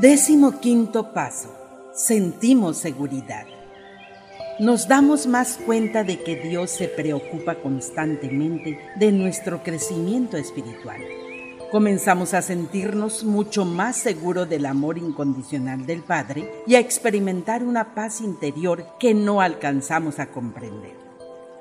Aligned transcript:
Décimo 0.00 0.60
quinto 0.60 1.14
paso. 1.14 1.48
Sentimos 1.94 2.76
seguridad. 2.76 3.46
Nos 4.60 4.88
damos 4.88 5.26
más 5.26 5.58
cuenta 5.64 6.04
de 6.04 6.22
que 6.22 6.36
Dios 6.36 6.70
se 6.70 6.86
preocupa 6.86 7.54
constantemente 7.54 8.78
de 8.96 9.10
nuestro 9.10 9.62
crecimiento 9.62 10.36
espiritual. 10.36 11.00
Comenzamos 11.72 12.34
a 12.34 12.42
sentirnos 12.42 13.24
mucho 13.24 13.64
más 13.64 13.96
seguros 13.96 14.46
del 14.50 14.66
amor 14.66 14.98
incondicional 14.98 15.86
del 15.86 16.02
Padre 16.02 16.62
y 16.66 16.74
a 16.74 16.78
experimentar 16.78 17.64
una 17.64 17.94
paz 17.94 18.20
interior 18.20 18.84
que 19.00 19.14
no 19.14 19.40
alcanzamos 19.40 20.18
a 20.18 20.26
comprender. 20.26 21.05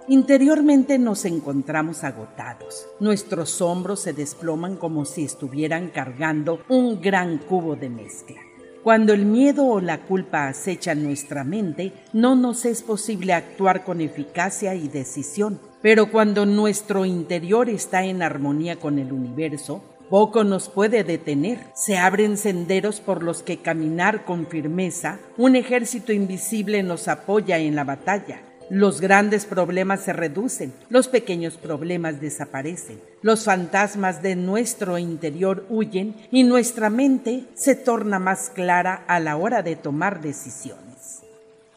Interiormente 0.07 0.99
nos 0.99 1.25
encontramos 1.25 2.03
agotados. 2.03 2.85
Nuestros 2.99 3.59
hombros 3.61 4.01
se 4.01 4.13
desploman 4.13 4.75
como 4.75 5.03
si 5.03 5.23
estuvieran 5.23 5.89
cargando 5.89 6.59
un 6.69 7.01
gran 7.01 7.39
cubo 7.39 7.75
de 7.75 7.89
mezcla. 7.89 8.37
Cuando 8.83 9.13
el 9.13 9.25
miedo 9.25 9.65
o 9.65 9.81
la 9.81 10.01
culpa 10.01 10.47
acechan 10.47 11.01
nuestra 11.01 11.43
mente, 11.43 11.91
no 12.13 12.35
nos 12.35 12.65
es 12.65 12.83
posible 12.83 13.33
actuar 13.33 13.83
con 13.83 13.99
eficacia 13.99 14.75
y 14.75 14.89
decisión. 14.89 15.59
Pero 15.81 16.11
cuando 16.11 16.45
nuestro 16.45 17.03
interior 17.03 17.67
está 17.67 18.03
en 18.03 18.21
armonía 18.21 18.75
con 18.75 18.99
el 18.99 19.11
universo, 19.11 19.81
poco 20.11 20.43
nos 20.43 20.69
puede 20.69 21.03
detener. 21.03 21.57
Se 21.73 21.97
abren 21.97 22.37
senderos 22.37 22.99
por 22.99 23.23
los 23.23 23.41
que 23.41 23.57
caminar 23.57 24.23
con 24.23 24.45
firmeza. 24.45 25.17
Un 25.35 25.55
ejército 25.55 26.13
invisible 26.13 26.83
nos 26.83 27.07
apoya 27.07 27.57
en 27.57 27.75
la 27.75 27.85
batalla. 27.85 28.39
Los 28.69 28.99
grandes 28.99 29.45
problemas 29.45 30.01
se 30.01 30.11
reducen, 30.11 30.73
los 30.89 31.07
pequeños 31.07 31.55
problemas 31.57 32.19
desaparecen, 32.19 32.99
los 33.21 33.43
fantasmas 33.43 34.23
de 34.23 34.35
nuestro 34.35 34.97
interior 34.97 35.67
huyen 35.69 36.15
y 36.31 36.43
nuestra 36.43 36.89
mente 36.89 37.45
se 37.53 37.75
torna 37.75 38.17
más 38.17 38.49
clara 38.49 39.05
a 39.07 39.19
la 39.19 39.37
hora 39.37 39.61
de 39.61 39.75
tomar 39.75 40.19
decisiones. 40.19 41.21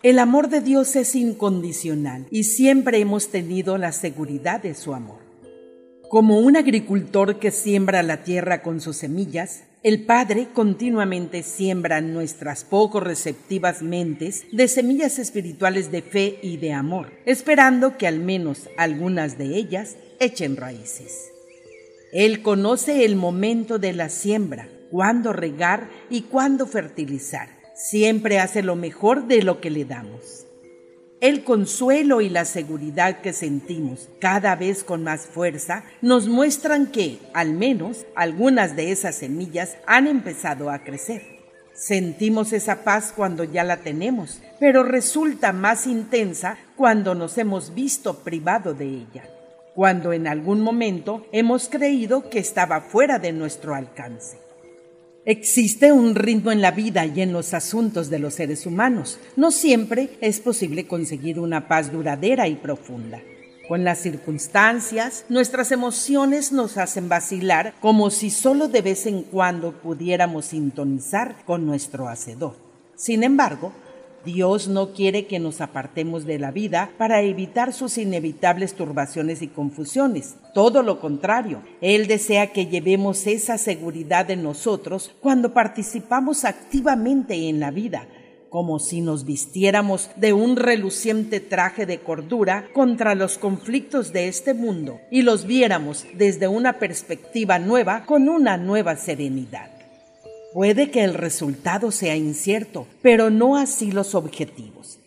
El 0.03 0.19
amor 0.19 0.49
de 0.49 0.63
Dios 0.63 0.97
es 0.97 1.15
incondicional 1.15 2.27
y 2.31 2.45
siempre 2.45 3.01
hemos 3.01 3.29
tenido 3.29 3.77
la 3.77 3.93
seguridad 3.93 4.63
de 4.63 4.75
su 4.75 4.95
amor. 4.95 5.19
Como 6.09 6.39
un 6.39 6.57
agricultor 6.57 7.39
que 7.39 7.51
siembra 7.51 8.03
la 8.03 8.23
tierra 8.23 8.63
con 8.63 8.81
sus 8.81 8.97
semillas, 8.97 9.65
el 9.85 10.05
Padre 10.05 10.49
continuamente 10.53 11.45
siembra 11.45 11.99
en 11.99 12.13
nuestras 12.13 12.65
poco 12.65 12.99
receptivas 12.99 13.81
mentes 13.81 14.45
de 14.51 14.67
semillas 14.67 15.21
espirituales 15.21 15.93
de 15.93 16.03
fe 16.03 16.41
y 16.43 16.57
de 16.57 16.73
amor, 16.73 17.13
esperando 17.27 17.97
que 17.97 18.09
al 18.09 18.19
menos 18.19 18.69
algunas 18.77 19.39
de 19.39 19.57
ellas 19.57 19.97
echen 20.19 20.57
raíces. 20.57 21.31
Él 22.13 22.43
conoce 22.43 23.05
el 23.05 23.15
momento 23.15 23.79
de 23.79 23.93
la 23.93 24.09
siembra, 24.09 24.69
cuándo 24.91 25.33
regar 25.33 25.89
y 26.11 26.23
cuándo 26.23 26.67
fertilizar. 26.67 27.51
Siempre 27.77 28.41
hace 28.41 28.65
lo 28.65 28.75
mejor 28.75 29.29
de 29.29 29.43
lo 29.43 29.61
que 29.61 29.71
le 29.71 29.85
damos. 29.85 30.48
El 31.21 31.43
consuelo 31.43 32.21
y 32.21 32.29
la 32.29 32.45
seguridad 32.45 33.21
que 33.23 33.33
sentimos 33.33 34.09
cada 34.21 34.55
vez 34.55 34.85
con 34.85 35.03
más 35.03 35.23
fuerza 35.23 35.83
nos 36.01 36.29
muestran 36.29 36.87
que, 36.87 37.19
al 37.35 37.55
menos, 37.55 38.07
algunas 38.15 38.77
de 38.77 38.93
esas 38.93 39.17
semillas 39.17 39.79
han 39.85 40.07
empezado 40.07 40.71
a 40.71 40.85
crecer. 40.85 41.23
Sentimos 41.75 42.53
esa 42.53 42.85
paz 42.85 43.13
cuando 43.15 43.43
ya 43.43 43.65
la 43.65 43.79
tenemos, 43.79 44.41
pero 44.61 44.85
resulta 44.85 45.53
más 45.53 45.89
intensa 45.89 46.57
cuando 46.77 47.17
nos 47.17 47.37
hemos 47.37 47.75
visto 47.75 48.21
privado 48.21 48.73
de 48.73 48.87
ella, 48.87 49.29
cuando 49.75 50.13
en 50.13 50.29
algún 50.29 50.61
momento 50.61 51.27
hemos 51.33 51.69
creído 51.69 52.31
que 52.31 52.39
estaba 52.39 52.81
fuera 52.81 53.19
de 53.19 53.33
nuestro 53.33 53.75
alcance. 53.75 54.48
Existe 55.31 55.93
un 55.93 56.15
ritmo 56.15 56.53
en 56.53 56.63
la 56.63 56.71
vida 56.71 57.05
y 57.05 57.21
en 57.21 57.35
los 57.35 57.53
asuntos 57.53 58.09
de 58.09 58.19
los 58.19 58.33
seres 58.33 58.65
humanos. 58.65 59.19
No 59.37 59.51
siempre 59.51 60.17
es 60.23 60.41
posible 60.41 60.87
conseguir 60.87 61.39
una 61.39 61.69
paz 61.69 61.93
duradera 61.93 62.49
y 62.49 62.55
profunda. 62.55 63.21
Con 63.69 63.85
las 63.85 63.99
circunstancias, 63.99 65.27
nuestras 65.29 65.71
emociones 65.71 66.51
nos 66.51 66.79
hacen 66.79 67.11
vacilar 67.11 67.75
como 67.83 68.09
si 68.09 68.31
solo 68.31 68.69
de 68.69 68.81
vez 68.81 69.05
en 69.05 69.23
cuando 69.23 69.73
pudiéramos 69.73 70.47
sintonizar 70.47 71.45
con 71.45 71.67
nuestro 71.67 72.09
Hacedor. 72.09 72.57
Sin 72.97 73.23
embargo, 73.23 73.75
Dios 74.25 74.69
no 74.69 74.93
quiere 74.93 75.27
que 75.27 75.39
nos 75.39 75.61
apartemos 75.61 76.25
de 76.25 76.39
la 76.39 76.51
vida 76.51 76.91
para 76.99 77.23
evitar 77.23 77.73
sus 77.73 77.99
inevitables 77.99 78.75
turbaciones 78.75 79.43
y 79.43 79.49
confusiones. 79.49 80.37
Todo 80.55 80.83
lo 80.83 81.01
contrario, 81.01 81.63
Él 81.81 82.07
desea 82.07 82.53
que 82.53 82.67
llevemos 82.67 83.27
esa 83.27 83.59
seguridad 83.59 84.31
en 84.31 84.43
nosotros 84.43 85.15
cuando 85.21 85.55
participamos 85.55 86.45
activamente 86.45 87.49
en 87.49 87.61
la 87.61 87.71
vida, 87.71 88.07
como 88.51 88.79
si 88.79 89.01
nos 89.01 89.25
vistiéramos 89.25 90.11
de 90.17 90.33
un 90.33 90.57
reluciente 90.57 91.41
traje 91.41 91.87
de 91.87 92.01
cordura 92.01 92.69
contra 92.73 93.15
los 93.15 93.39
conflictos 93.39 94.13
de 94.13 94.29
este 94.29 94.55
mundo 94.55 95.01
y 95.11 95.23
los 95.23 95.47
viéramos 95.47 96.07
desde 96.15 96.49
una 96.49 96.79
perspectiva 96.79 97.59
nueva 97.59 98.05
con 98.07 98.29
una 98.29 98.57
nueva 98.57 98.97
serenidad. 98.97 99.78
Puede 100.53 100.91
que 100.91 101.05
el 101.05 101.15
resultado 101.15 101.91
sea 101.91 102.17
incierto, 102.17 102.87
pero 103.03 103.29
no 103.29 103.57
así 103.57 103.93
los 103.93 104.15
objetivos. 104.15 104.99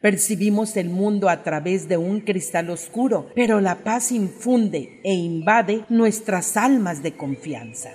Percibimos 0.00 0.76
el 0.76 0.90
mundo 0.90 1.28
a 1.28 1.42
través 1.42 1.88
de 1.88 1.96
un 1.96 2.20
cristal 2.20 2.70
oscuro, 2.70 3.28
pero 3.34 3.60
la 3.60 3.84
paz 3.84 4.12
infunde 4.12 5.00
e 5.04 5.14
invade 5.14 5.84
nuestras 5.88 6.56
almas 6.56 7.02
de 7.02 7.16
confianza. 7.16 7.90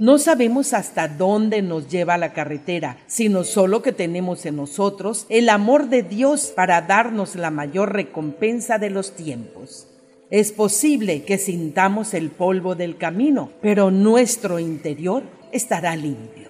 No 0.00 0.18
sabemos 0.18 0.74
hasta 0.74 1.08
dónde 1.08 1.62
nos 1.62 1.88
lleva 1.88 2.18
la 2.18 2.32
carretera, 2.32 2.98
sino 3.08 3.42
solo 3.42 3.82
que 3.82 3.92
tenemos 3.92 4.46
en 4.46 4.56
nosotros 4.56 5.26
el 5.28 5.48
amor 5.48 5.88
de 5.88 6.04
Dios 6.04 6.52
para 6.54 6.82
darnos 6.82 7.34
la 7.34 7.50
mayor 7.50 7.92
recompensa 7.92 8.78
de 8.78 8.90
los 8.90 9.16
tiempos. 9.16 9.88
Es 10.30 10.52
posible 10.52 11.24
que 11.24 11.38
sintamos 11.38 12.14
el 12.14 12.30
polvo 12.30 12.74
del 12.74 12.96
camino, 12.96 13.50
pero 13.60 13.90
nuestro 13.90 14.60
interior 14.60 15.24
estará 15.52 15.96
limpio. 15.96 16.48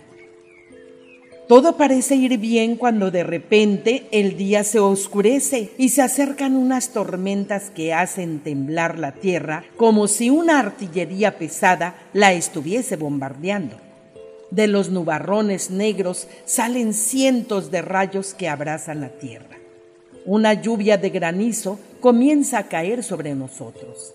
Todo 1.49 1.79
parece 1.79 2.15
ir 2.15 2.37
bien 2.37 2.77
cuando 2.77 3.11
de 3.11 3.25
repente 3.25 4.07
el 4.11 4.37
día 4.37 4.65
se 4.65 4.81
oscurece 4.81 5.71
y 5.79 5.89
se 5.89 6.03
acercan 6.03 6.55
unas 6.55 6.91
tormentas 6.91 7.71
que 7.71 7.95
hacen 7.95 8.41
temblar 8.41 8.99
la 8.99 9.13
tierra 9.13 9.65
como 9.79 10.09
si 10.09 10.29
una 10.29 10.59
artillería 10.59 11.39
pesada 11.39 11.95
la 12.13 12.35
estuviese 12.35 12.97
bombardeando. 12.97 13.77
De 14.51 14.67
los 14.67 14.91
nubarrones 14.91 15.71
negros 15.71 16.29
salen 16.45 16.93
cientos 16.93 17.71
de 17.71 17.81
rayos 17.81 18.35
que 18.35 18.51
abrazan 18.51 19.01
la 19.01 19.09
tierra. 19.09 19.57
Una 20.27 20.53
lluvia 20.53 20.99
de 20.99 21.09
granizo 21.09 21.79
comienza 22.01 22.59
a 22.59 22.69
caer 22.69 23.03
sobre 23.03 23.35
nosotros. 23.35 24.15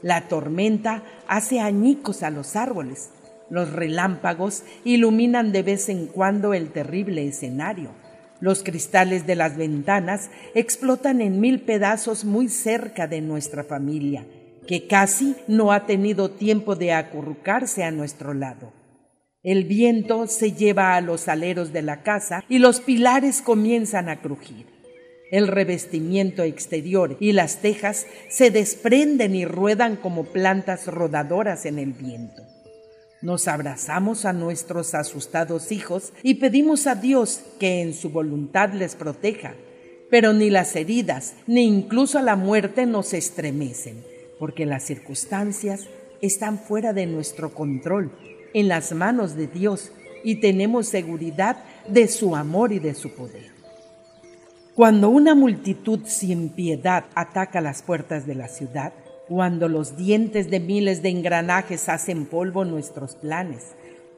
La 0.00 0.28
tormenta 0.28 1.02
hace 1.26 1.58
añicos 1.58 2.22
a 2.22 2.30
los 2.30 2.54
árboles 2.54 3.10
los 3.50 3.72
relámpagos 3.72 4.64
iluminan 4.84 5.52
de 5.52 5.62
vez 5.62 5.88
en 5.88 6.06
cuando 6.06 6.54
el 6.54 6.70
terrible 6.70 7.26
escenario. 7.26 7.90
Los 8.40 8.62
cristales 8.62 9.26
de 9.26 9.34
las 9.34 9.56
ventanas 9.56 10.30
explotan 10.54 11.20
en 11.20 11.40
mil 11.40 11.60
pedazos 11.60 12.24
muy 12.24 12.48
cerca 12.48 13.08
de 13.08 13.20
nuestra 13.20 13.64
familia, 13.64 14.26
que 14.66 14.86
casi 14.86 15.34
no 15.48 15.72
ha 15.72 15.86
tenido 15.86 16.30
tiempo 16.30 16.76
de 16.76 16.92
acurrucarse 16.92 17.82
a 17.82 17.90
nuestro 17.90 18.34
lado. 18.34 18.72
El 19.42 19.64
viento 19.64 20.26
se 20.26 20.52
lleva 20.52 20.94
a 20.94 21.00
los 21.00 21.26
aleros 21.28 21.72
de 21.72 21.82
la 21.82 22.02
casa 22.02 22.44
y 22.48 22.58
los 22.58 22.80
pilares 22.80 23.40
comienzan 23.40 24.08
a 24.08 24.20
crujir. 24.20 24.66
El 25.30 25.46
revestimiento 25.46 26.42
exterior 26.42 27.16
y 27.20 27.32
las 27.32 27.60
tejas 27.60 28.06
se 28.28 28.50
desprenden 28.50 29.34
y 29.34 29.44
ruedan 29.44 29.96
como 29.96 30.24
plantas 30.24 30.86
rodadoras 30.86 31.66
en 31.66 31.78
el 31.78 31.92
viento. 31.92 32.42
Nos 33.20 33.48
abrazamos 33.48 34.24
a 34.24 34.32
nuestros 34.32 34.94
asustados 34.94 35.72
hijos 35.72 36.12
y 36.22 36.34
pedimos 36.34 36.86
a 36.86 36.94
Dios 36.94 37.40
que 37.58 37.82
en 37.82 37.92
su 37.92 38.10
voluntad 38.10 38.72
les 38.72 38.94
proteja. 38.94 39.54
Pero 40.08 40.32
ni 40.32 40.50
las 40.50 40.76
heridas, 40.76 41.34
ni 41.46 41.64
incluso 41.64 42.22
la 42.22 42.36
muerte 42.36 42.86
nos 42.86 43.12
estremecen, 43.12 44.04
porque 44.38 44.66
las 44.66 44.84
circunstancias 44.84 45.88
están 46.22 46.58
fuera 46.58 46.92
de 46.92 47.06
nuestro 47.06 47.52
control, 47.52 48.12
en 48.54 48.68
las 48.68 48.92
manos 48.92 49.34
de 49.34 49.48
Dios, 49.48 49.92
y 50.22 50.36
tenemos 50.36 50.86
seguridad 50.86 51.62
de 51.88 52.08
su 52.08 52.36
amor 52.36 52.72
y 52.72 52.78
de 52.78 52.94
su 52.94 53.14
poder. 53.14 53.50
Cuando 54.74 55.08
una 55.08 55.34
multitud 55.34 56.00
sin 56.06 56.50
piedad 56.50 57.06
ataca 57.14 57.60
las 57.60 57.82
puertas 57.82 58.26
de 58.26 58.36
la 58.36 58.48
ciudad, 58.48 58.92
cuando 59.28 59.68
los 59.68 59.96
dientes 59.96 60.50
de 60.50 60.58
miles 60.58 61.02
de 61.02 61.10
engranajes 61.10 61.90
hacen 61.90 62.24
polvo 62.24 62.64
nuestros 62.64 63.14
planes, 63.14 63.74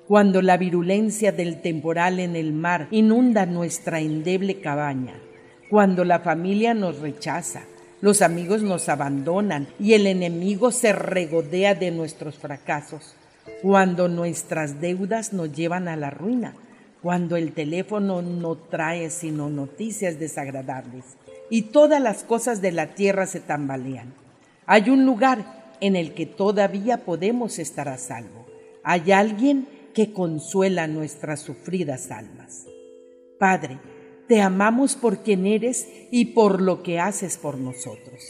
cuando 0.06 0.40
la 0.40 0.56
virulencia 0.56 1.32
del 1.32 1.60
temporal 1.60 2.20
en 2.20 2.36
el 2.36 2.52
mar 2.52 2.86
inunda 2.92 3.44
nuestra 3.44 4.00
endeble 4.00 4.60
cabaña, 4.60 5.20
cuando 5.68 6.04
la 6.04 6.20
familia 6.20 6.74
nos 6.74 7.00
rechaza, 7.00 7.62
los 8.00 8.22
amigos 8.22 8.62
nos 8.62 8.88
abandonan 8.88 9.68
y 9.78 9.94
el 9.94 10.06
enemigo 10.06 10.70
se 10.70 10.92
regodea 10.92 11.74
de 11.74 11.90
nuestros 11.90 12.38
fracasos, 12.38 13.14
cuando 13.62 14.08
nuestras 14.08 14.80
deudas 14.80 15.32
nos 15.32 15.52
llevan 15.52 15.88
a 15.88 15.96
la 15.96 16.10
ruina, 16.10 16.54
cuando 17.02 17.36
el 17.36 17.52
teléfono 17.52 18.22
no 18.22 18.56
trae 18.56 19.10
sino 19.10 19.50
noticias 19.50 20.18
desagradables 20.18 21.04
y 21.50 21.62
todas 21.62 22.00
las 22.00 22.22
cosas 22.22 22.62
de 22.62 22.72
la 22.72 22.94
tierra 22.94 23.26
se 23.26 23.40
tambalean. 23.40 24.14
Hay 24.72 24.88
un 24.88 25.04
lugar 25.04 25.74
en 25.80 25.96
el 25.96 26.14
que 26.14 26.26
todavía 26.26 26.98
podemos 26.98 27.58
estar 27.58 27.88
a 27.88 27.98
salvo. 27.98 28.46
Hay 28.84 29.10
alguien 29.10 29.66
que 29.94 30.12
consuela 30.12 30.86
nuestras 30.86 31.40
sufridas 31.40 32.12
almas. 32.12 32.66
Padre, 33.36 33.80
te 34.28 34.40
amamos 34.40 34.94
por 34.94 35.24
quien 35.24 35.44
eres 35.44 35.88
y 36.12 36.26
por 36.26 36.60
lo 36.60 36.84
que 36.84 37.00
haces 37.00 37.36
por 37.36 37.58
nosotros. 37.58 38.22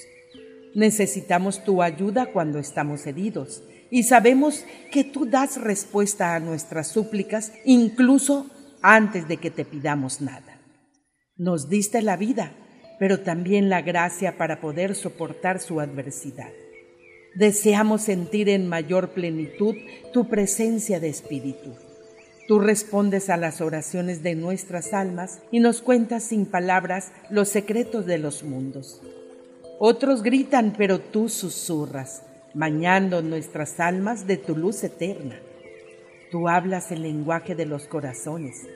Necesitamos 0.75 1.63
tu 1.63 1.83
ayuda 1.83 2.33
cuando 2.33 2.59
estamos 2.59 3.07
heridos 3.07 3.63
y 3.91 4.05
sabemos 4.05 4.65
que 4.91 5.05
tú 5.05 5.27
das 5.27 5.61
respuesta 5.61 6.35
a 6.35 6.41
nuestras 6.41 6.89
súplicas 6.89 7.53
incluso 7.67 8.47
antes 8.81 9.29
de 9.29 9.37
que 9.37 9.51
te 9.51 9.67
pidamos 9.67 10.23
nada. 10.23 10.59
Nos 11.37 11.69
diste 11.69 12.01
la 12.01 12.17
vida, 12.17 12.55
pero 13.01 13.21
también 13.21 13.71
la 13.71 13.81
gracia 13.81 14.37
para 14.37 14.61
poder 14.61 14.95
soportar 14.95 15.59
su 15.59 15.81
adversidad. 15.81 16.53
Deseamos 17.35 18.03
sentir 18.03 18.51
en 18.51 18.69
mayor 18.69 19.09
plenitud 19.09 19.75
tu 20.13 20.29
presencia 20.29 21.01
de 21.01 21.09
espíritu. 21.09 21.71
Tú 22.47 22.59
respondes 22.59 23.31
a 23.31 23.39
las 23.39 23.63
oraciones 23.63 24.23
de 24.23 24.35
nuestras 24.35 24.93
almas 24.93 25.41
y 25.51 25.61
nos 25.61 25.81
cuentas 25.81 26.25
sin 26.25 26.45
palabras 26.45 27.11
los 27.31 27.49
secretos 27.49 28.05
de 28.05 28.19
los 28.19 28.43
mundos. 28.43 29.01
Otros 29.79 30.23
gritan, 30.23 30.75
pero 30.77 31.01
tú 31.01 31.31
susurras 31.31 32.23
bañando 32.53 33.23
nuestras 33.23 33.81
almas 33.81 34.27
de 34.27 34.37
tu 34.37 34.55
luz 34.55 34.85
eterna. 34.85 35.41
Tú 36.31 36.51
hablas 36.51 36.93
el 36.93 37.01
lenguaje 37.03 37.55
de 37.55 37.65
los 37.65 37.87
corazones, 37.87 38.67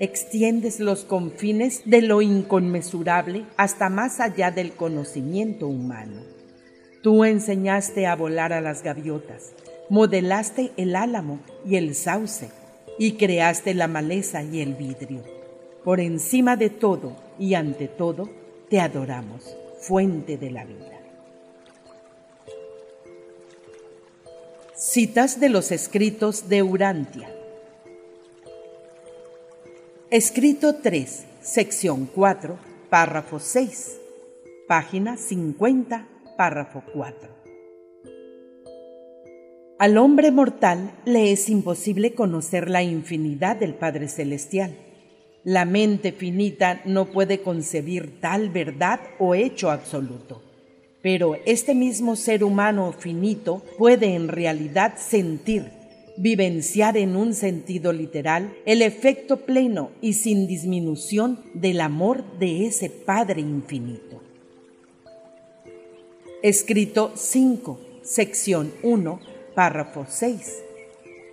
extiendes 0.00 0.80
los 0.80 1.04
confines 1.04 1.82
de 1.84 2.00
lo 2.00 2.22
inconmensurable 2.22 3.44
hasta 3.56 3.90
más 3.90 4.18
allá 4.18 4.50
del 4.50 4.72
conocimiento 4.72 5.68
humano. 5.68 6.22
Tú 7.02 7.24
enseñaste 7.24 8.06
a 8.06 8.16
volar 8.16 8.52
a 8.54 8.62
las 8.62 8.82
gaviotas, 8.82 9.52
modelaste 9.90 10.72
el 10.78 10.96
álamo 10.96 11.38
y 11.66 11.76
el 11.76 11.94
sauce, 11.94 12.50
y 12.98 13.12
creaste 13.12 13.72
la 13.74 13.88
maleza 13.88 14.42
y 14.42 14.60
el 14.60 14.74
vidrio. 14.74 15.22
Por 15.84 16.00
encima 16.00 16.56
de 16.56 16.68
todo 16.68 17.16
y 17.38 17.54
ante 17.54 17.88
todo, 17.88 18.28
te 18.68 18.80
adoramos, 18.80 19.56
fuente 19.80 20.36
de 20.36 20.50
la 20.50 20.64
vida. 20.64 21.00
Citas 24.74 25.40
de 25.40 25.48
los 25.50 25.72
escritos 25.72 26.48
de 26.48 26.62
Urantia. 26.62 27.39
Escrito 30.12 30.74
3, 30.74 31.24
sección 31.40 32.10
4, 32.12 32.58
párrafo 32.90 33.38
6, 33.38 33.96
página 34.66 35.16
50, 35.16 36.04
párrafo 36.36 36.82
4. 36.92 37.30
Al 39.78 39.98
hombre 39.98 40.32
mortal 40.32 40.90
le 41.04 41.30
es 41.30 41.48
imposible 41.48 42.14
conocer 42.14 42.70
la 42.70 42.82
infinidad 42.82 43.54
del 43.54 43.74
Padre 43.74 44.08
Celestial. 44.08 44.76
La 45.44 45.64
mente 45.64 46.10
finita 46.10 46.80
no 46.84 47.12
puede 47.12 47.42
concebir 47.42 48.18
tal 48.20 48.50
verdad 48.50 48.98
o 49.20 49.36
hecho 49.36 49.70
absoluto. 49.70 50.42
Pero 51.02 51.36
este 51.46 51.76
mismo 51.76 52.16
ser 52.16 52.42
humano 52.42 52.92
finito 52.98 53.62
puede 53.78 54.16
en 54.16 54.26
realidad 54.26 54.94
sentir, 54.98 55.70
vivenciar 56.16 56.96
en 56.96 57.16
un 57.16 57.34
sentido 57.34 57.92
literal 57.92 58.54
el 58.66 58.82
efecto 58.82 59.38
pleno 59.38 59.90
y 60.00 60.14
sin 60.14 60.46
disminución 60.46 61.40
del 61.54 61.80
amor 61.80 62.24
de 62.38 62.66
ese 62.66 62.90
Padre 62.90 63.40
infinito. 63.40 64.20
Escrito 66.42 67.12
5, 67.14 67.80
sección 68.02 68.72
1, 68.82 69.20
párrafo 69.54 70.06
6, 70.08 70.62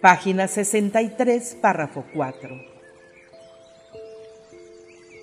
página 0.01 0.47
63, 0.47 1.57
párrafo 1.61 2.03
4. 2.13 2.77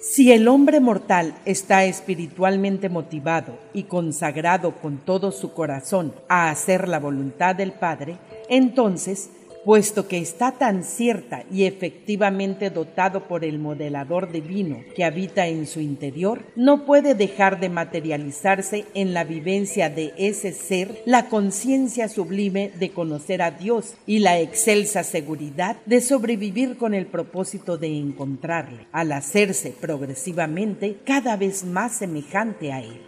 Si 0.01 0.33
el 0.33 0.49
hombre 0.49 0.81
mortal 0.81 1.35
está 1.47 1.87
espiritualmente 1.87 2.91
motivado 2.91 3.59
y 3.73 3.85
consagrado 3.85 4.73
con 4.81 4.99
todo 4.99 5.33
su 5.33 5.55
corazón 5.55 6.15
a 6.29 6.51
hacer 6.51 6.89
la 6.89 7.01
voluntad 7.01 7.57
del 7.57 7.73
Padre, 7.73 8.19
entonces 8.51 9.31
puesto 9.65 10.07
que 10.07 10.19
está 10.19 10.53
tan 10.53 10.85
cierta 10.85 11.45
y 11.51 11.65
efectivamente 11.65 12.71
dotado 12.71 13.27
por 13.27 13.45
el 13.45 13.59
modelador 13.59 14.31
divino 14.31 14.85
que 14.95 15.05
habita 15.05 15.47
en 15.47 15.67
su 15.67 15.81
interior, 15.81 16.43
no 16.57 16.85
puede 16.85 17.15
dejar 17.15 17.61
de 17.61 17.69
materializarse 17.69 18.85
en 18.95 19.15
la 19.15 19.25
vivencia 19.25 19.91
de 19.91 20.13
ese 20.17 20.53
ser 20.53 21.03
la 21.07 21.29
conciencia 21.29 22.09
sublime 22.09 22.71
de 22.79 22.91
conocer 22.91 23.43
a 23.43 23.51
Dios 23.51 23.95
y 24.07 24.19
la 24.19 24.39
excelsa 24.39 25.03
seguridad 25.03 25.77
de 25.87 26.01
sobrevivir 26.01 26.77
con 26.77 26.95
el 26.95 27.07
propósito 27.07 27.79
de 27.79 27.97
encontrarle, 27.99 28.87
al 28.93 29.13
hacerse 29.13 29.75
progresivamente 29.81 30.99
cada 31.05 31.37
vez 31.37 31.65
más 31.65 31.97
semejante 31.97 32.73
a 32.73 32.81
Él. 32.81 33.01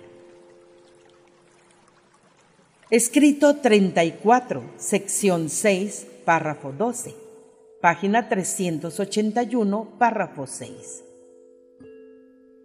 Escrito 2.89 3.57
34, 3.57 4.63
sección 4.77 5.49
6, 5.49 6.07
párrafo 6.27 6.73
12, 6.73 7.15
página 7.81 8.29
381, 8.29 9.97
párrafo 9.97 10.47
6. 10.47 11.05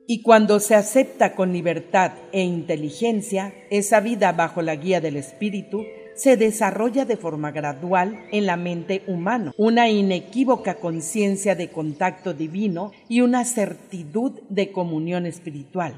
Y 0.07 0.23
cuando 0.23 0.59
se 0.59 0.73
acepta 0.73 1.35
con 1.35 1.53
libertad 1.53 2.13
e 2.33 2.41
inteligencia, 2.41 3.53
esa 3.69 3.99
vida 4.01 4.31
bajo 4.31 4.63
la 4.63 4.75
guía 4.75 4.99
del 4.99 5.15
Espíritu 5.15 5.85
se 6.15 6.37
desarrolla 6.37 7.05
de 7.05 7.17
forma 7.17 7.51
gradual 7.51 8.25
en 8.31 8.47
la 8.47 8.57
mente 8.57 9.03
humana, 9.07 9.53
una 9.57 9.89
inequívoca 9.89 10.75
conciencia 10.75 11.53
de 11.53 11.69
contacto 11.69 12.33
divino 12.33 12.91
y 13.07 13.21
una 13.21 13.45
certitud 13.45 14.41
de 14.49 14.71
comunión 14.71 15.27
espiritual. 15.27 15.93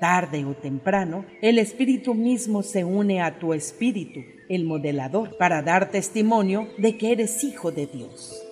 Tarde 0.00 0.44
o 0.44 0.54
temprano, 0.54 1.24
el 1.40 1.58
Espíritu 1.60 2.14
mismo 2.14 2.64
se 2.64 2.84
une 2.84 3.22
a 3.22 3.38
tu 3.38 3.54
espíritu 3.54 4.20
el 4.48 4.64
modelador, 4.64 5.36
para 5.36 5.62
dar 5.62 5.90
testimonio 5.90 6.68
de 6.78 6.96
que 6.96 7.12
eres 7.12 7.44
hijo 7.44 7.72
de 7.72 7.86
Dios. 7.86 8.42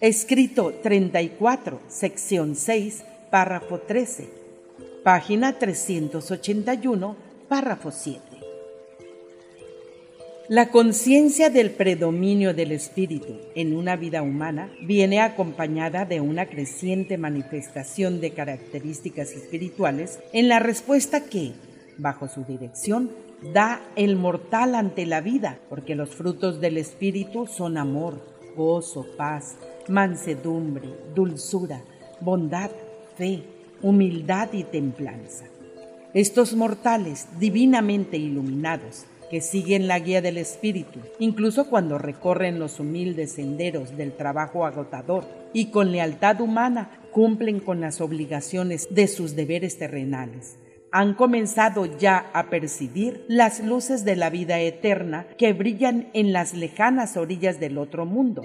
Escrito 0.00 0.74
34, 0.82 1.80
sección 1.88 2.54
6, 2.54 3.02
párrafo 3.30 3.78
13, 3.78 4.28
página 5.02 5.58
381, 5.58 7.16
párrafo 7.48 7.90
7. 7.90 8.20
La 10.48 10.68
conciencia 10.68 11.50
del 11.50 11.72
predominio 11.72 12.54
del 12.54 12.70
espíritu 12.70 13.34
en 13.56 13.74
una 13.74 13.96
vida 13.96 14.22
humana 14.22 14.70
viene 14.80 15.20
acompañada 15.20 16.04
de 16.04 16.20
una 16.20 16.46
creciente 16.46 17.18
manifestación 17.18 18.20
de 18.20 18.30
características 18.30 19.32
espirituales 19.32 20.20
en 20.32 20.48
la 20.48 20.60
respuesta 20.60 21.24
que, 21.24 21.54
bajo 21.98 22.28
su 22.28 22.44
dirección, 22.44 23.10
da 23.52 23.80
el 23.96 24.16
mortal 24.16 24.74
ante 24.74 25.06
la 25.06 25.20
vida, 25.20 25.58
porque 25.68 25.94
los 25.94 26.14
frutos 26.14 26.60
del 26.60 26.78
Espíritu 26.78 27.46
son 27.46 27.78
amor, 27.78 28.20
gozo, 28.56 29.06
paz, 29.16 29.56
mansedumbre, 29.88 30.88
dulzura, 31.14 31.82
bondad, 32.20 32.70
fe, 33.16 33.42
humildad 33.82 34.52
y 34.52 34.64
templanza. 34.64 35.46
Estos 36.14 36.54
mortales 36.54 37.28
divinamente 37.38 38.16
iluminados, 38.16 39.04
que 39.30 39.40
siguen 39.40 39.88
la 39.88 39.98
guía 39.98 40.22
del 40.22 40.38
Espíritu, 40.38 41.00
incluso 41.18 41.68
cuando 41.68 41.98
recorren 41.98 42.60
los 42.60 42.78
humildes 42.78 43.32
senderos 43.32 43.96
del 43.96 44.12
trabajo 44.12 44.64
agotador 44.64 45.24
y 45.52 45.66
con 45.66 45.90
lealtad 45.90 46.40
humana 46.40 46.90
cumplen 47.10 47.58
con 47.58 47.80
las 47.80 48.00
obligaciones 48.00 48.86
de 48.90 49.08
sus 49.08 49.34
deberes 49.34 49.78
terrenales 49.78 50.58
han 50.92 51.14
comenzado 51.14 51.86
ya 51.98 52.30
a 52.32 52.48
percibir 52.48 53.24
las 53.28 53.60
luces 53.60 54.04
de 54.04 54.16
la 54.16 54.30
vida 54.30 54.60
eterna 54.60 55.26
que 55.38 55.52
brillan 55.52 56.08
en 56.14 56.32
las 56.32 56.54
lejanas 56.54 57.16
orillas 57.16 57.60
del 57.60 57.78
otro 57.78 58.06
mundo. 58.06 58.42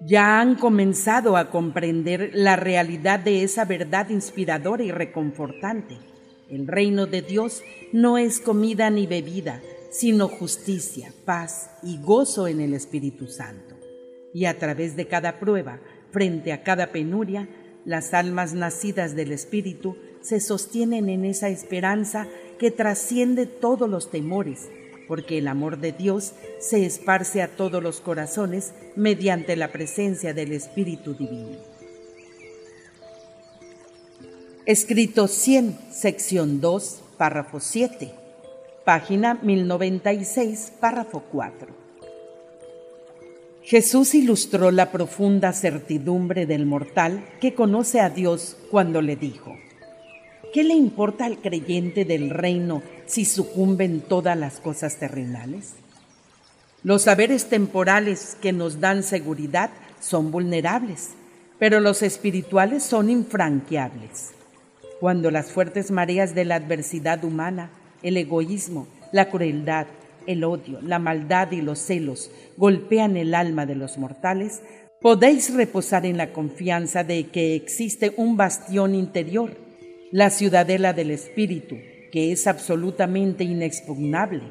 Ya 0.00 0.40
han 0.40 0.56
comenzado 0.56 1.36
a 1.36 1.50
comprender 1.50 2.30
la 2.34 2.56
realidad 2.56 3.20
de 3.20 3.42
esa 3.42 3.64
verdad 3.64 4.10
inspiradora 4.10 4.82
y 4.82 4.90
reconfortante. 4.90 5.96
El 6.50 6.66
reino 6.66 7.06
de 7.06 7.22
Dios 7.22 7.62
no 7.92 8.18
es 8.18 8.40
comida 8.40 8.90
ni 8.90 9.06
bebida, 9.06 9.62
sino 9.90 10.28
justicia, 10.28 11.12
paz 11.24 11.70
y 11.82 11.98
gozo 11.98 12.46
en 12.46 12.60
el 12.60 12.74
Espíritu 12.74 13.26
Santo. 13.26 13.74
Y 14.34 14.44
a 14.44 14.58
través 14.58 14.96
de 14.96 15.06
cada 15.06 15.40
prueba, 15.40 15.80
frente 16.10 16.52
a 16.52 16.62
cada 16.62 16.92
penuria, 16.92 17.48
las 17.86 18.12
almas 18.12 18.52
nacidas 18.52 19.16
del 19.16 19.32
Espíritu 19.32 19.96
se 20.26 20.40
sostienen 20.40 21.08
en 21.08 21.24
esa 21.24 21.48
esperanza 21.48 22.26
que 22.58 22.72
trasciende 22.72 23.46
todos 23.46 23.88
los 23.88 24.10
temores, 24.10 24.68
porque 25.06 25.38
el 25.38 25.46
amor 25.46 25.78
de 25.78 25.92
Dios 25.92 26.32
se 26.58 26.84
esparce 26.84 27.42
a 27.42 27.48
todos 27.54 27.80
los 27.80 28.00
corazones 28.00 28.72
mediante 28.96 29.54
la 29.54 29.70
presencia 29.70 30.34
del 30.34 30.52
Espíritu 30.52 31.14
Divino. 31.14 31.58
Escrito 34.64 35.28
100, 35.28 35.78
sección 35.92 36.60
2, 36.60 37.02
párrafo 37.16 37.60
7, 37.60 38.10
página 38.84 39.34
1096, 39.34 40.72
párrafo 40.80 41.22
4. 41.30 41.68
Jesús 43.62 44.14
ilustró 44.16 44.72
la 44.72 44.90
profunda 44.90 45.52
certidumbre 45.52 46.46
del 46.46 46.66
mortal 46.66 47.24
que 47.40 47.54
conoce 47.54 48.00
a 48.00 48.10
Dios 48.10 48.56
cuando 48.72 49.02
le 49.02 49.14
dijo, 49.14 49.56
¿qué 50.56 50.64
le 50.64 50.72
importa 50.72 51.26
al 51.26 51.36
creyente 51.36 52.06
del 52.06 52.30
reino 52.30 52.82
si 53.04 53.26
sucumben 53.26 54.00
todas 54.00 54.38
las 54.38 54.58
cosas 54.58 54.98
terrenales? 54.98 55.74
Los 56.82 57.02
saberes 57.02 57.50
temporales 57.50 58.38
que 58.40 58.54
nos 58.54 58.80
dan 58.80 59.02
seguridad 59.02 59.68
son 60.00 60.30
vulnerables, 60.30 61.10
pero 61.58 61.78
los 61.80 62.00
espirituales 62.00 62.84
son 62.84 63.10
infranqueables. 63.10 64.30
Cuando 64.98 65.30
las 65.30 65.52
fuertes 65.52 65.90
mareas 65.90 66.34
de 66.34 66.46
la 66.46 66.54
adversidad 66.54 67.22
humana, 67.22 67.70
el 68.02 68.16
egoísmo, 68.16 68.88
la 69.12 69.28
crueldad, 69.28 69.88
el 70.26 70.42
odio, 70.42 70.80
la 70.80 70.98
maldad 70.98 71.52
y 71.52 71.60
los 71.60 71.80
celos 71.80 72.30
golpean 72.56 73.18
el 73.18 73.34
alma 73.34 73.66
de 73.66 73.74
los 73.74 73.98
mortales, 73.98 74.62
podéis 75.02 75.52
reposar 75.52 76.06
en 76.06 76.16
la 76.16 76.32
confianza 76.32 77.04
de 77.04 77.26
que 77.26 77.56
existe 77.56 78.14
un 78.16 78.38
bastión 78.38 78.94
interior, 78.94 79.65
la 80.12 80.30
ciudadela 80.30 80.92
del 80.92 81.10
Espíritu, 81.10 81.76
que 82.12 82.32
es 82.32 82.46
absolutamente 82.46 83.44
inexpugnable. 83.44 84.42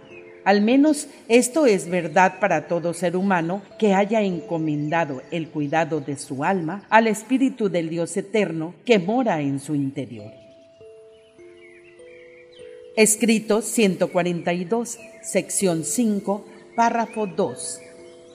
Al 0.44 0.62
menos 0.62 1.08
esto 1.28 1.66
es 1.66 1.90
verdad 1.90 2.40
para 2.40 2.68
todo 2.68 2.94
ser 2.94 3.16
humano 3.16 3.64
que 3.80 3.96
haya 3.96 4.22
encomendado 4.22 5.24
el 5.32 5.50
cuidado 5.50 6.02
de 6.02 6.18
su 6.18 6.44
alma 6.44 6.86
al 6.90 7.08
Espíritu 7.08 7.70
del 7.70 7.90
Dios 7.90 8.16
eterno 8.16 8.76
que 8.86 9.00
mora 9.00 9.42
en 9.42 9.60
su 9.60 9.74
interior. 9.74 10.32
Escrito 12.96 13.62
142, 13.62 15.00
sección 15.22 15.84
5, 15.84 16.46
párrafo 16.76 17.26
2, 17.26 17.82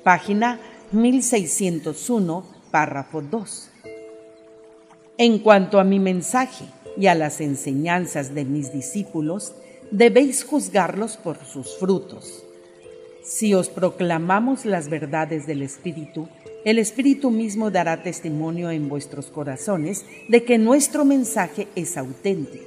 página 0.02 0.60
1601, 0.92 2.44
párrafo 2.70 3.22
2. 3.22 3.70
En 5.16 5.38
cuanto 5.38 5.78
a 5.78 5.84
mi 5.84 5.98
mensaje, 5.98 6.64
y 6.96 7.06
a 7.06 7.14
las 7.14 7.40
enseñanzas 7.40 8.34
de 8.34 8.44
mis 8.44 8.72
discípulos, 8.72 9.54
debéis 9.90 10.44
juzgarlos 10.44 11.16
por 11.16 11.44
sus 11.44 11.76
frutos. 11.78 12.44
Si 13.22 13.54
os 13.54 13.68
proclamamos 13.68 14.64
las 14.64 14.88
verdades 14.88 15.46
del 15.46 15.62
Espíritu, 15.62 16.28
el 16.64 16.78
Espíritu 16.78 17.30
mismo 17.30 17.70
dará 17.70 18.02
testimonio 18.02 18.70
en 18.70 18.88
vuestros 18.88 19.26
corazones 19.26 20.04
de 20.28 20.44
que 20.44 20.58
nuestro 20.58 21.04
mensaje 21.04 21.68
es 21.74 21.96
auténtico. 21.96 22.64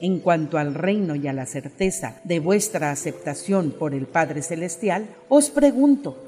En 0.00 0.20
cuanto 0.20 0.58
al 0.58 0.74
reino 0.74 1.14
y 1.14 1.26
a 1.26 1.32
la 1.32 1.46
certeza 1.46 2.20
de 2.24 2.38
vuestra 2.38 2.90
aceptación 2.90 3.70
por 3.70 3.94
el 3.94 4.06
Padre 4.06 4.42
Celestial, 4.42 5.06
os 5.28 5.48
pregunto, 5.50 6.25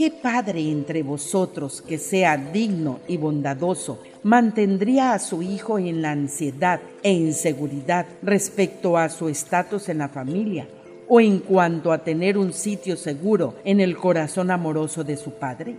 ¿qué 0.00 0.10
padre 0.10 0.62
entre 0.70 1.02
vosotros 1.02 1.82
que 1.82 1.98
sea 1.98 2.38
digno 2.38 3.00
y 3.06 3.18
bondadoso 3.18 4.00
mantendría 4.22 5.12
a 5.12 5.18
su 5.18 5.42
hijo 5.42 5.78
en 5.78 6.00
la 6.00 6.12
ansiedad 6.12 6.80
e 7.02 7.12
inseguridad 7.12 8.06
respecto 8.22 8.96
a 8.96 9.10
su 9.10 9.28
estatus 9.28 9.90
en 9.90 9.98
la 9.98 10.08
familia 10.08 10.66
o 11.06 11.20
en 11.20 11.40
cuanto 11.40 11.92
a 11.92 12.02
tener 12.02 12.38
un 12.38 12.54
sitio 12.54 12.96
seguro 12.96 13.56
en 13.62 13.78
el 13.78 13.98
corazón 13.98 14.50
amoroso 14.50 15.04
de 15.04 15.18
su 15.18 15.32
padre? 15.32 15.76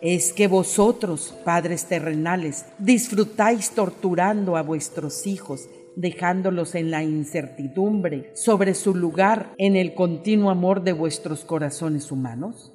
Es 0.00 0.32
que 0.32 0.46
vosotros, 0.46 1.34
padres 1.44 1.86
terrenales, 1.86 2.64
disfrutáis 2.78 3.70
torturando 3.70 4.56
a 4.56 4.62
vuestros 4.62 5.26
hijos, 5.26 5.68
dejándolos 5.96 6.76
en 6.76 6.92
la 6.92 7.02
incertidumbre 7.02 8.30
sobre 8.36 8.72
su 8.74 8.94
lugar 8.94 9.52
en 9.58 9.74
el 9.74 9.94
continuo 9.94 10.50
amor 10.50 10.84
de 10.84 10.92
vuestros 10.92 11.44
corazones 11.44 12.12
humanos? 12.12 12.72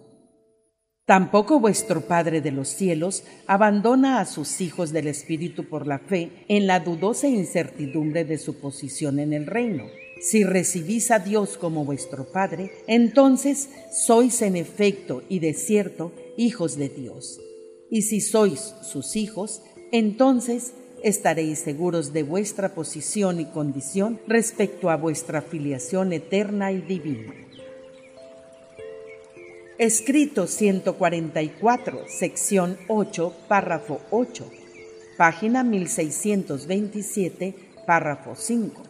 Tampoco 1.12 1.60
vuestro 1.60 2.00
Padre 2.00 2.40
de 2.40 2.52
los 2.52 2.70
cielos 2.70 3.26
abandona 3.46 4.22
a 4.22 4.26
sus 4.26 4.62
hijos 4.62 4.94
del 4.94 5.08
Espíritu 5.08 5.66
por 5.68 5.86
la 5.86 6.00
fe 6.00 6.32
en 6.48 6.68
la 6.68 6.80
dudosa 6.80 7.28
incertidumbre 7.28 8.24
de 8.24 8.38
su 8.38 8.62
posición 8.62 9.20
en 9.20 9.34
el 9.34 9.46
reino. 9.46 9.88
Si 10.22 10.46
recibís 10.46 11.12
a 11.12 11.20
Dios 11.20 11.58
como 11.58 11.84
vuestro 11.84 12.32
Padre, 12.32 12.72
entonces 12.88 13.68
sois 13.92 14.42
en 14.42 14.56
efecto 14.56 15.22
y 15.28 15.40
de 15.40 15.54
cierto 15.54 16.14
hijos 16.38 16.78
de 16.78 16.88
Dios. 16.88 17.42
Y 17.90 18.04
si 18.04 18.22
sois 18.22 18.74
sus 18.82 19.18
hijos, 19.18 19.62
entonces 19.92 20.72
estaréis 21.04 21.60
seguros 21.60 22.14
de 22.14 22.24
vuestra 22.24 22.74
posición 22.74 23.42
y 23.42 23.48
condición 23.48 24.22
respecto 24.28 24.90
a 24.90 24.96
vuestra 24.96 25.42
filiación 25.42 26.14
eterna 26.14 26.72
y 26.72 26.80
divina. 26.80 27.34
Escrito 29.82 30.46
144, 30.46 32.04
sección 32.08 32.78
8, 32.88 33.34
párrafo 33.48 34.00
8, 34.12 34.48
página 35.18 35.64
1627, 35.64 37.56
párrafo 37.88 38.36
5. 38.36 38.84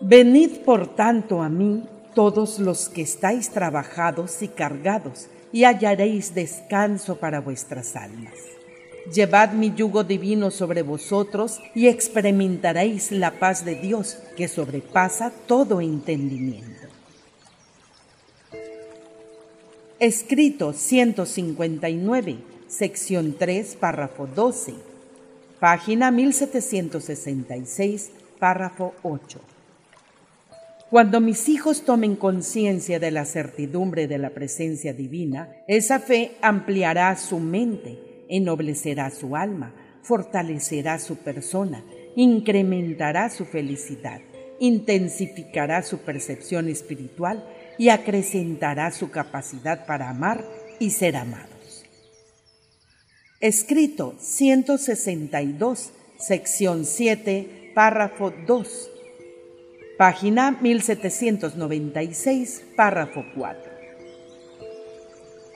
Venid 0.00 0.60
por 0.64 0.94
tanto 0.94 1.42
a 1.42 1.50
mí 1.50 1.84
todos 2.14 2.58
los 2.58 2.88
que 2.88 3.02
estáis 3.02 3.50
trabajados 3.50 4.40
y 4.40 4.48
cargados, 4.48 5.28
y 5.52 5.64
hallaréis 5.64 6.34
descanso 6.34 7.16
para 7.16 7.42
vuestras 7.42 7.96
almas. 7.96 8.32
Llevad 9.12 9.52
mi 9.52 9.74
yugo 9.74 10.04
divino 10.04 10.50
sobre 10.50 10.80
vosotros 10.80 11.60
y 11.74 11.88
experimentaréis 11.88 13.12
la 13.12 13.32
paz 13.32 13.62
de 13.62 13.74
Dios 13.74 14.16
que 14.38 14.48
sobrepasa 14.48 15.32
todo 15.46 15.82
entendimiento. 15.82 16.95
Escrito 19.98 20.74
159, 20.74 22.36
sección 22.68 23.34
3, 23.38 23.76
párrafo 23.76 24.26
12, 24.26 24.74
página 25.58 26.10
1766, 26.10 28.10
párrafo 28.38 28.92
8. 29.02 29.40
Cuando 30.90 31.22
mis 31.22 31.48
hijos 31.48 31.86
tomen 31.86 32.14
conciencia 32.14 32.98
de 32.98 33.10
la 33.10 33.24
certidumbre 33.24 34.06
de 34.06 34.18
la 34.18 34.34
presencia 34.34 34.92
divina, 34.92 35.48
esa 35.66 35.98
fe 35.98 36.32
ampliará 36.42 37.16
su 37.16 37.38
mente, 37.38 38.26
ennoblecerá 38.28 39.08
su 39.08 39.34
alma, 39.34 39.72
fortalecerá 40.02 40.98
su 40.98 41.16
persona, 41.16 41.82
incrementará 42.16 43.30
su 43.30 43.46
felicidad, 43.46 44.20
intensificará 44.60 45.82
su 45.82 46.00
percepción 46.00 46.68
espiritual 46.68 47.42
y 47.78 47.90
acrecentará 47.90 48.90
su 48.90 49.10
capacidad 49.10 49.86
para 49.86 50.10
amar 50.10 50.44
y 50.78 50.90
ser 50.90 51.16
amados. 51.16 51.84
Escrito 53.40 54.14
162, 54.18 55.92
sección 56.18 56.84
7, 56.84 57.72
párrafo 57.74 58.32
2, 58.46 58.90
página 59.98 60.58
1796, 60.60 62.64
párrafo 62.76 63.24
4. 63.34 63.72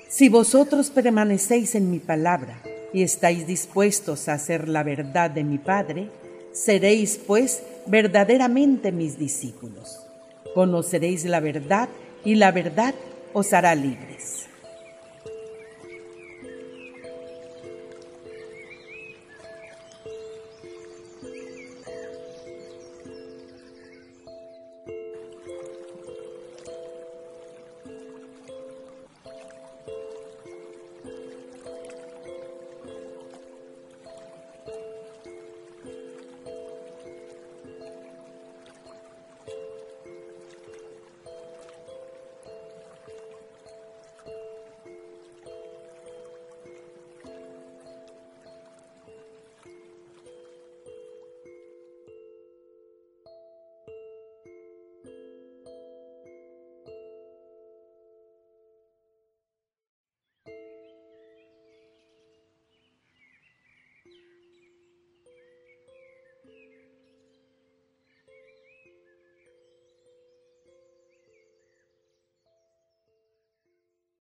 Si 0.08 0.28
vosotros 0.28 0.90
permanecéis 0.90 1.74
en 1.74 1.90
mi 1.90 2.00
palabra 2.00 2.62
y 2.92 3.02
estáis 3.02 3.46
dispuestos 3.46 4.28
a 4.28 4.34
hacer 4.34 4.68
la 4.68 4.82
verdad 4.82 5.30
de 5.30 5.44
mi 5.44 5.56
Padre, 5.58 6.10
seréis 6.52 7.18
pues 7.26 7.62
verdaderamente 7.86 8.92
mis 8.92 9.18
discípulos. 9.18 10.04
Conoceréis 10.52 11.24
la 11.24 11.40
verdad 11.40 11.88
y 12.24 12.34
la 12.34 12.52
verdad 12.52 12.94
os 13.32 13.52
hará 13.52 13.74
libres. 13.74 14.49